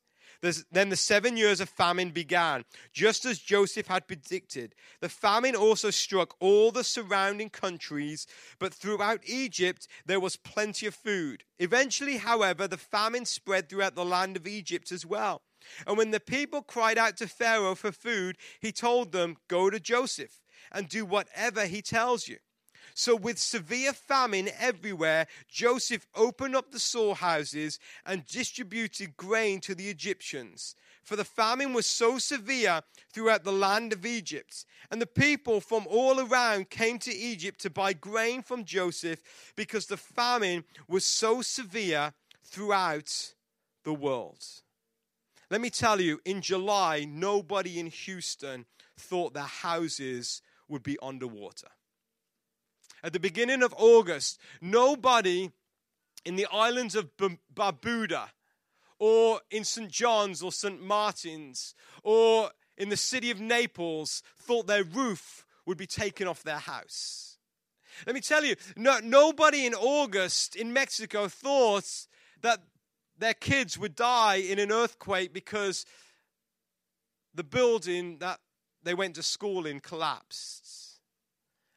[0.71, 4.75] Then the seven years of famine began, just as Joseph had predicted.
[4.99, 8.27] The famine also struck all the surrounding countries,
[8.59, 11.45] but throughout Egypt there was plenty of food.
[11.59, 15.43] Eventually, however, the famine spread throughout the land of Egypt as well.
[15.87, 19.79] And when the people cried out to Pharaoh for food, he told them, Go to
[19.79, 20.41] Joseph
[20.73, 22.37] and do whatever he tells you.
[22.95, 29.89] So, with severe famine everywhere, Joseph opened up the storehouses and distributed grain to the
[29.89, 30.75] Egyptians.
[31.03, 32.81] For the famine was so severe
[33.11, 34.65] throughout the land of Egypt.
[34.91, 39.21] And the people from all around came to Egypt to buy grain from Joseph
[39.55, 42.13] because the famine was so severe
[42.43, 43.33] throughout
[43.83, 44.45] the world.
[45.49, 48.65] Let me tell you, in July, nobody in Houston
[48.97, 51.67] thought their houses would be underwater
[53.03, 55.51] at the beginning of August, nobody
[56.25, 57.11] in the islands of
[57.53, 58.29] Barbuda
[58.97, 59.91] or in St.
[59.91, 60.81] John's or St.
[60.81, 66.59] Martin's or in the city of Naples thought their roof would be taken off their
[66.59, 67.37] house.
[68.07, 72.07] Let me tell you, no, nobody in August in Mexico thought
[72.41, 72.59] that
[73.17, 75.85] their kids would die in an earthquake because
[77.35, 78.39] the building that
[78.81, 80.62] they went to school in collapsed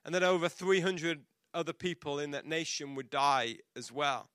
[0.06, 4.30] and that over 300 other people in that nation would die as well.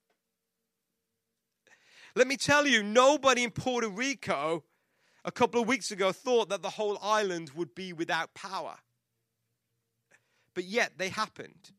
[2.13, 4.65] Let me tell you, nobody in Puerto Rico
[5.23, 8.75] a couple of weeks ago thought that the whole island would be without power.
[10.53, 11.71] But yet they happened.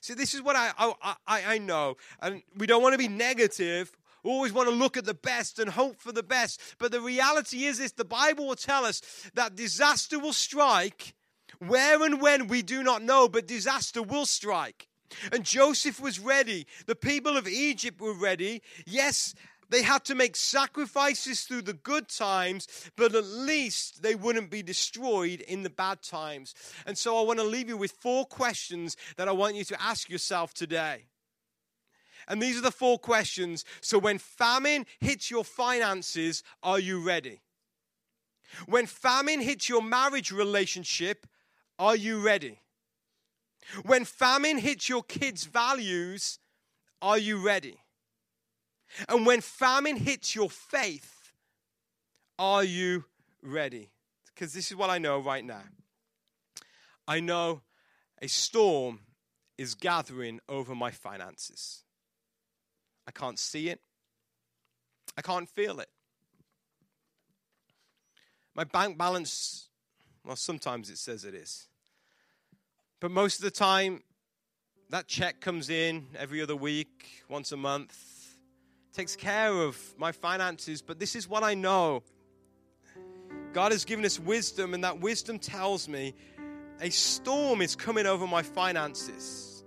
[0.00, 1.98] See, this is what I, oh, I, I know.
[2.20, 3.92] And we don't want to be negative.
[4.24, 6.60] We always want to look at the best and hope for the best.
[6.78, 9.02] But the reality is this the Bible will tell us
[9.34, 11.14] that disaster will strike
[11.60, 14.88] where and when we do not know, but disaster will strike.
[15.32, 16.66] And Joseph was ready.
[16.86, 18.62] The people of Egypt were ready.
[18.86, 19.34] Yes,
[19.68, 24.62] they had to make sacrifices through the good times, but at least they wouldn't be
[24.62, 26.54] destroyed in the bad times.
[26.86, 29.82] And so I want to leave you with four questions that I want you to
[29.82, 31.06] ask yourself today.
[32.28, 33.64] And these are the four questions.
[33.80, 37.40] So when famine hits your finances, are you ready?
[38.66, 41.26] When famine hits your marriage relationship,
[41.80, 42.60] are you ready?
[43.84, 46.38] When famine hits your kids' values,
[47.00, 47.80] are you ready?
[49.08, 51.32] And when famine hits your faith,
[52.38, 53.06] are you
[53.42, 53.88] ready?
[54.26, 55.62] Because this is what I know right now.
[57.08, 57.62] I know
[58.20, 59.00] a storm
[59.56, 61.84] is gathering over my finances.
[63.06, 63.80] I can't see it,
[65.16, 65.88] I can't feel it.
[68.54, 69.68] My bank balance,
[70.24, 71.68] well, sometimes it says it is.
[73.00, 74.02] But most of the time,
[74.90, 77.96] that check comes in every other week, once a month,
[78.92, 80.82] takes care of my finances.
[80.82, 82.02] But this is what I know
[83.52, 86.14] God has given us wisdom, and that wisdom tells me
[86.80, 89.64] a storm is coming over my finances.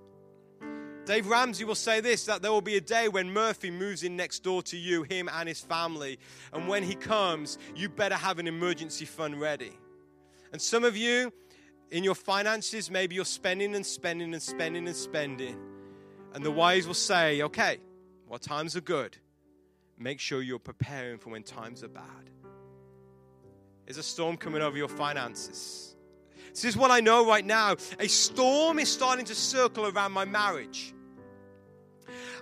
[1.05, 4.15] Dave Ramsey will say this that there will be a day when Murphy moves in
[4.15, 6.19] next door to you, him and his family.
[6.53, 9.73] And when he comes, you better have an emergency fund ready.
[10.53, 11.33] And some of you,
[11.93, 15.55] in your finances, maybe you're spending and spending and spending and spending.
[16.33, 17.77] And the wise will say, okay,
[18.27, 19.15] what times are good?
[19.99, 22.31] Make sure you're preparing for when times are bad.
[23.85, 25.95] Is a storm coming over your finances?
[26.49, 27.75] This is what I know right now.
[27.99, 30.95] A storm is starting to circle around my marriage.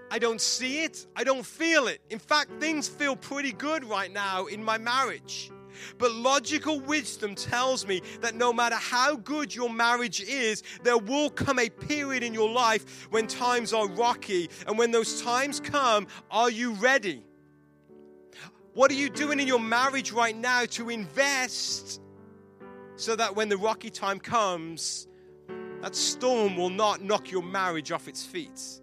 [0.10, 2.00] I don't see it, I don't feel it.
[2.10, 5.52] In fact, things feel pretty good right now in my marriage.
[5.98, 11.30] But logical wisdom tells me that no matter how good your marriage is, there will
[11.30, 14.50] come a period in your life when times are rocky.
[14.68, 17.24] And when those times come, are you ready?
[18.74, 22.00] What are you doing in your marriage right now to invest
[22.96, 25.08] so that when the rocky time comes,
[25.82, 28.80] that storm will not knock your marriage off its feet?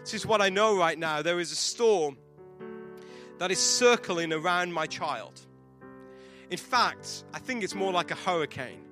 [0.00, 1.20] This is what I know right now.
[1.22, 2.16] There is a storm
[3.38, 5.40] that is circling around my child.
[6.50, 8.82] In fact, I think it's more like a hurricane.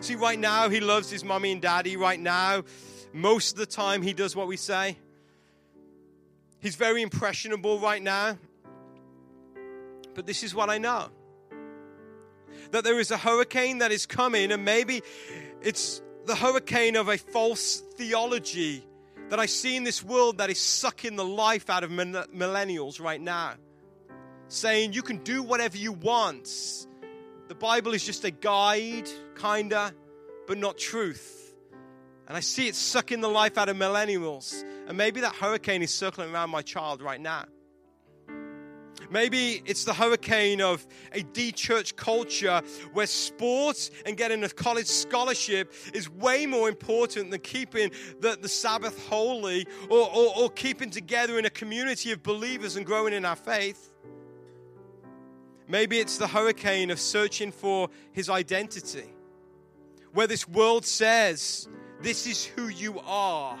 [0.00, 1.96] See, right now, he loves his mommy and daddy.
[1.96, 2.64] Right now,
[3.12, 4.98] most of the time, he does what we say.
[6.60, 8.38] He's very impressionable right now.
[10.14, 11.10] But this is what I know
[12.70, 15.02] that there is a hurricane that is coming, and maybe
[15.62, 18.84] it's the hurricane of a false theology
[19.28, 23.20] that I see in this world that is sucking the life out of millennials right
[23.20, 23.54] now.
[24.48, 26.48] saying you can do whatever you want.
[27.48, 29.08] The Bible is just a guide,
[29.38, 29.92] kinda,
[30.46, 31.54] but not truth.
[32.26, 34.64] And I see it sucking the life out of millennials.
[34.86, 37.44] And maybe that hurricane is circling around my child right now.
[39.10, 44.86] Maybe it's the hurricane of a de church culture where sports and getting a college
[44.86, 47.90] scholarship is way more important than keeping
[48.20, 52.84] the, the Sabbath holy or, or, or keeping together in a community of believers and
[52.84, 53.92] growing in our faith.
[55.66, 59.12] Maybe it's the hurricane of searching for his identity,
[60.12, 61.68] where this world says,
[62.00, 63.58] This is who you are,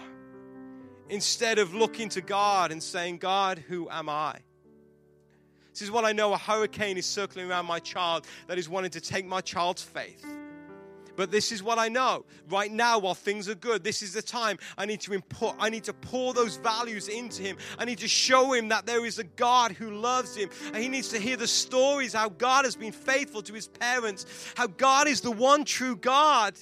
[1.10, 4.38] instead of looking to God and saying, God, who am I?
[5.78, 8.90] This is what I know a hurricane is circling around my child that is wanting
[8.90, 10.26] to take my child's faith.
[11.14, 12.24] But this is what I know.
[12.48, 15.70] Right now, while things are good, this is the time I need to import, I
[15.70, 17.58] need to pour those values into him.
[17.78, 20.50] I need to show him that there is a God who loves him.
[20.74, 24.26] And he needs to hear the stories how God has been faithful to his parents,
[24.56, 26.54] how God is the one true God.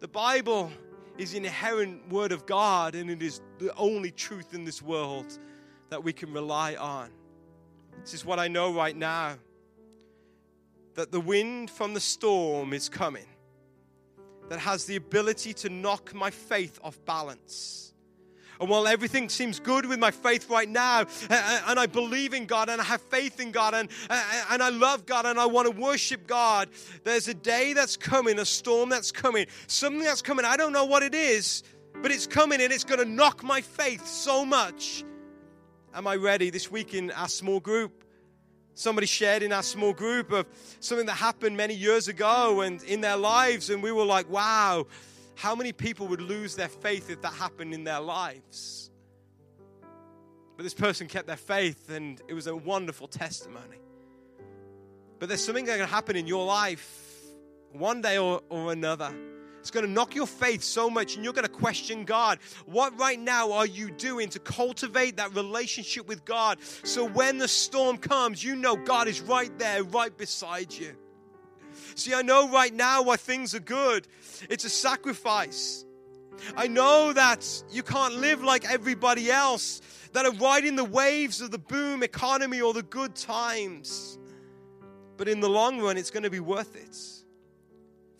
[0.00, 0.72] The Bible
[1.16, 5.38] is the inherent word of God, and it is the only truth in this world
[5.90, 7.10] that we can rely on.
[8.00, 9.36] This is what I know right now
[10.94, 13.26] that the wind from the storm is coming,
[14.48, 17.94] that has the ability to knock my faith off balance.
[18.60, 22.68] And while everything seems good with my faith right now, and I believe in God
[22.68, 25.80] and I have faith in God and, and I love God and I want to
[25.80, 26.68] worship God,
[27.02, 30.44] there's a day that's coming, a storm that's coming, something that's coming.
[30.44, 31.64] I don't know what it is,
[32.02, 35.02] but it's coming and it's going to knock my faith so much
[35.94, 36.48] Am I ready?
[36.48, 38.04] This week in our small group,
[38.72, 40.46] somebody shared in our small group of
[40.80, 44.86] something that happened many years ago and in their lives, and we were like, wow,
[45.34, 48.90] how many people would lose their faith if that happened in their lives?
[50.56, 53.82] But this person kept their faith, and it was a wonderful testimony.
[55.18, 57.20] But there's something that can happen in your life
[57.72, 59.14] one day or, or another
[59.62, 62.40] it's going to knock your faith so much, and you're going to question God.
[62.66, 67.46] What right now are you doing to cultivate that relationship with God so when the
[67.46, 70.96] storm comes, you know God is right there, right beside you?
[71.94, 74.08] See, I know right now why things are good.
[74.50, 75.84] It's a sacrifice.
[76.56, 79.80] I know that you can't live like everybody else
[80.12, 84.18] that are riding the waves of the boom economy or the good times.
[85.16, 87.21] But in the long run, it's going to be worth it.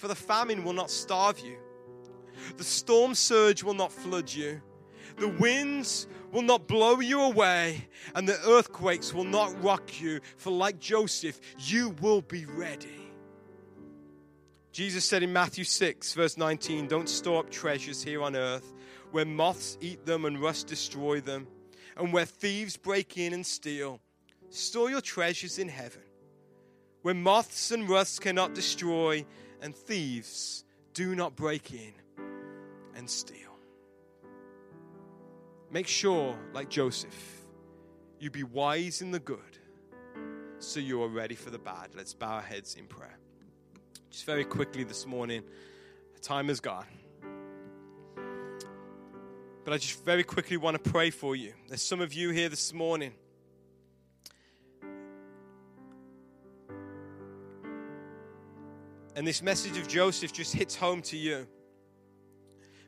[0.02, 1.58] For the famine will not starve you,
[2.56, 4.60] the storm surge will not flood you,
[5.16, 7.86] the winds will not blow you away,
[8.16, 10.18] and the earthquakes will not rock you.
[10.38, 13.12] For like Joseph, you will be ready.
[14.72, 18.74] Jesus said in Matthew 6, verse 19, Don't store up treasures here on earth
[19.12, 21.46] where moths eat them and rust destroy them,
[21.96, 24.00] and where thieves break in and steal.
[24.50, 26.02] Store your treasures in heaven,
[27.02, 29.24] where moths and rust cannot destroy
[29.62, 31.94] and thieves do not break in
[32.94, 33.38] and steal.
[35.70, 37.46] Make sure, like Joseph,
[38.18, 39.38] you be wise in the good
[40.58, 41.88] so you are ready for the bad.
[41.96, 43.18] Let's bow our heads in prayer.
[44.10, 45.42] Just very quickly this morning,
[46.20, 46.86] time is gone.
[49.64, 51.54] But I just very quickly want to pray for you.
[51.68, 53.12] There's some of you here this morning
[59.14, 61.46] And this message of Joseph just hits home to you.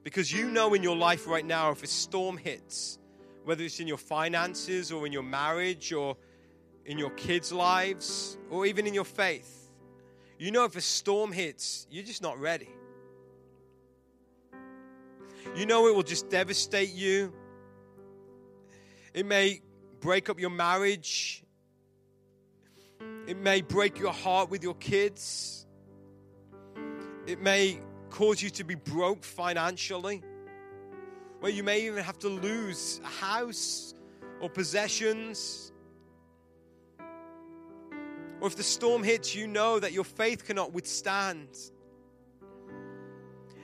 [0.02, 2.98] Because you know in your life right now, if a storm hits,
[3.44, 6.16] whether it's in your finances or in your marriage or
[6.86, 9.70] in your kids' lives or even in your faith,
[10.38, 12.68] you know if a storm hits, you're just not ready.
[15.56, 17.32] You know it will just devastate you.
[19.12, 19.60] It may
[20.00, 21.44] break up your marriage.
[23.26, 25.63] It may break your heart with your kids.
[27.26, 30.22] It may cause you to be broke financially,
[31.40, 33.94] where you may even have to lose a house
[34.40, 35.72] or possessions.
[38.40, 41.48] Or if the storm hits, you know that your faith cannot withstand.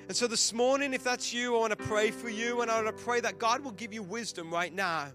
[0.09, 2.83] And so this morning, if that's you, I want to pray for you and I
[2.83, 5.13] want to pray that God will give you wisdom right now.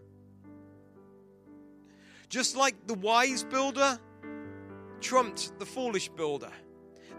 [2.30, 4.00] Just like the wise builder
[5.02, 6.52] trumped the foolish builder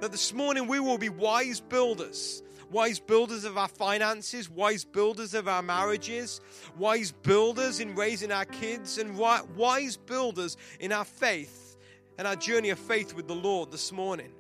[0.01, 2.43] that this morning we will be wise builders.
[2.71, 6.41] Wise builders of our finances, wise builders of our marriages,
[6.77, 11.77] wise builders in raising our kids, and wise builders in our faith
[12.19, 14.33] and our journey of faith with the Lord this morning.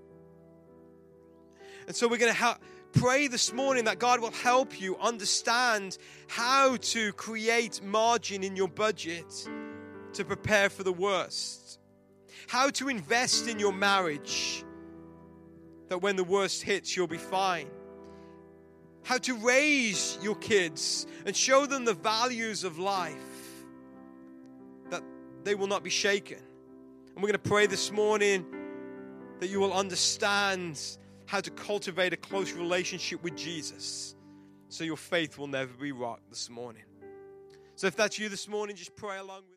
[1.86, 2.58] And so we're going to ha-
[2.92, 5.96] pray this morning that God will help you understand
[6.26, 9.48] how to create margin in your budget
[10.14, 11.78] to prepare for the worst.
[12.48, 14.64] how to invest in your marriage
[15.88, 17.68] that when the worst hits, you'll be fine,
[19.04, 23.14] how to raise your kids and show them the values of life
[24.90, 25.02] that
[25.44, 26.38] they will not be shaken.
[26.38, 28.44] And we're going to pray this morning
[29.40, 30.80] that you will understand
[31.26, 34.14] how to cultivate a close relationship with Jesus
[34.68, 36.82] so your faith will never be rocked this morning.
[37.76, 39.54] So if that's you this morning, just pray along with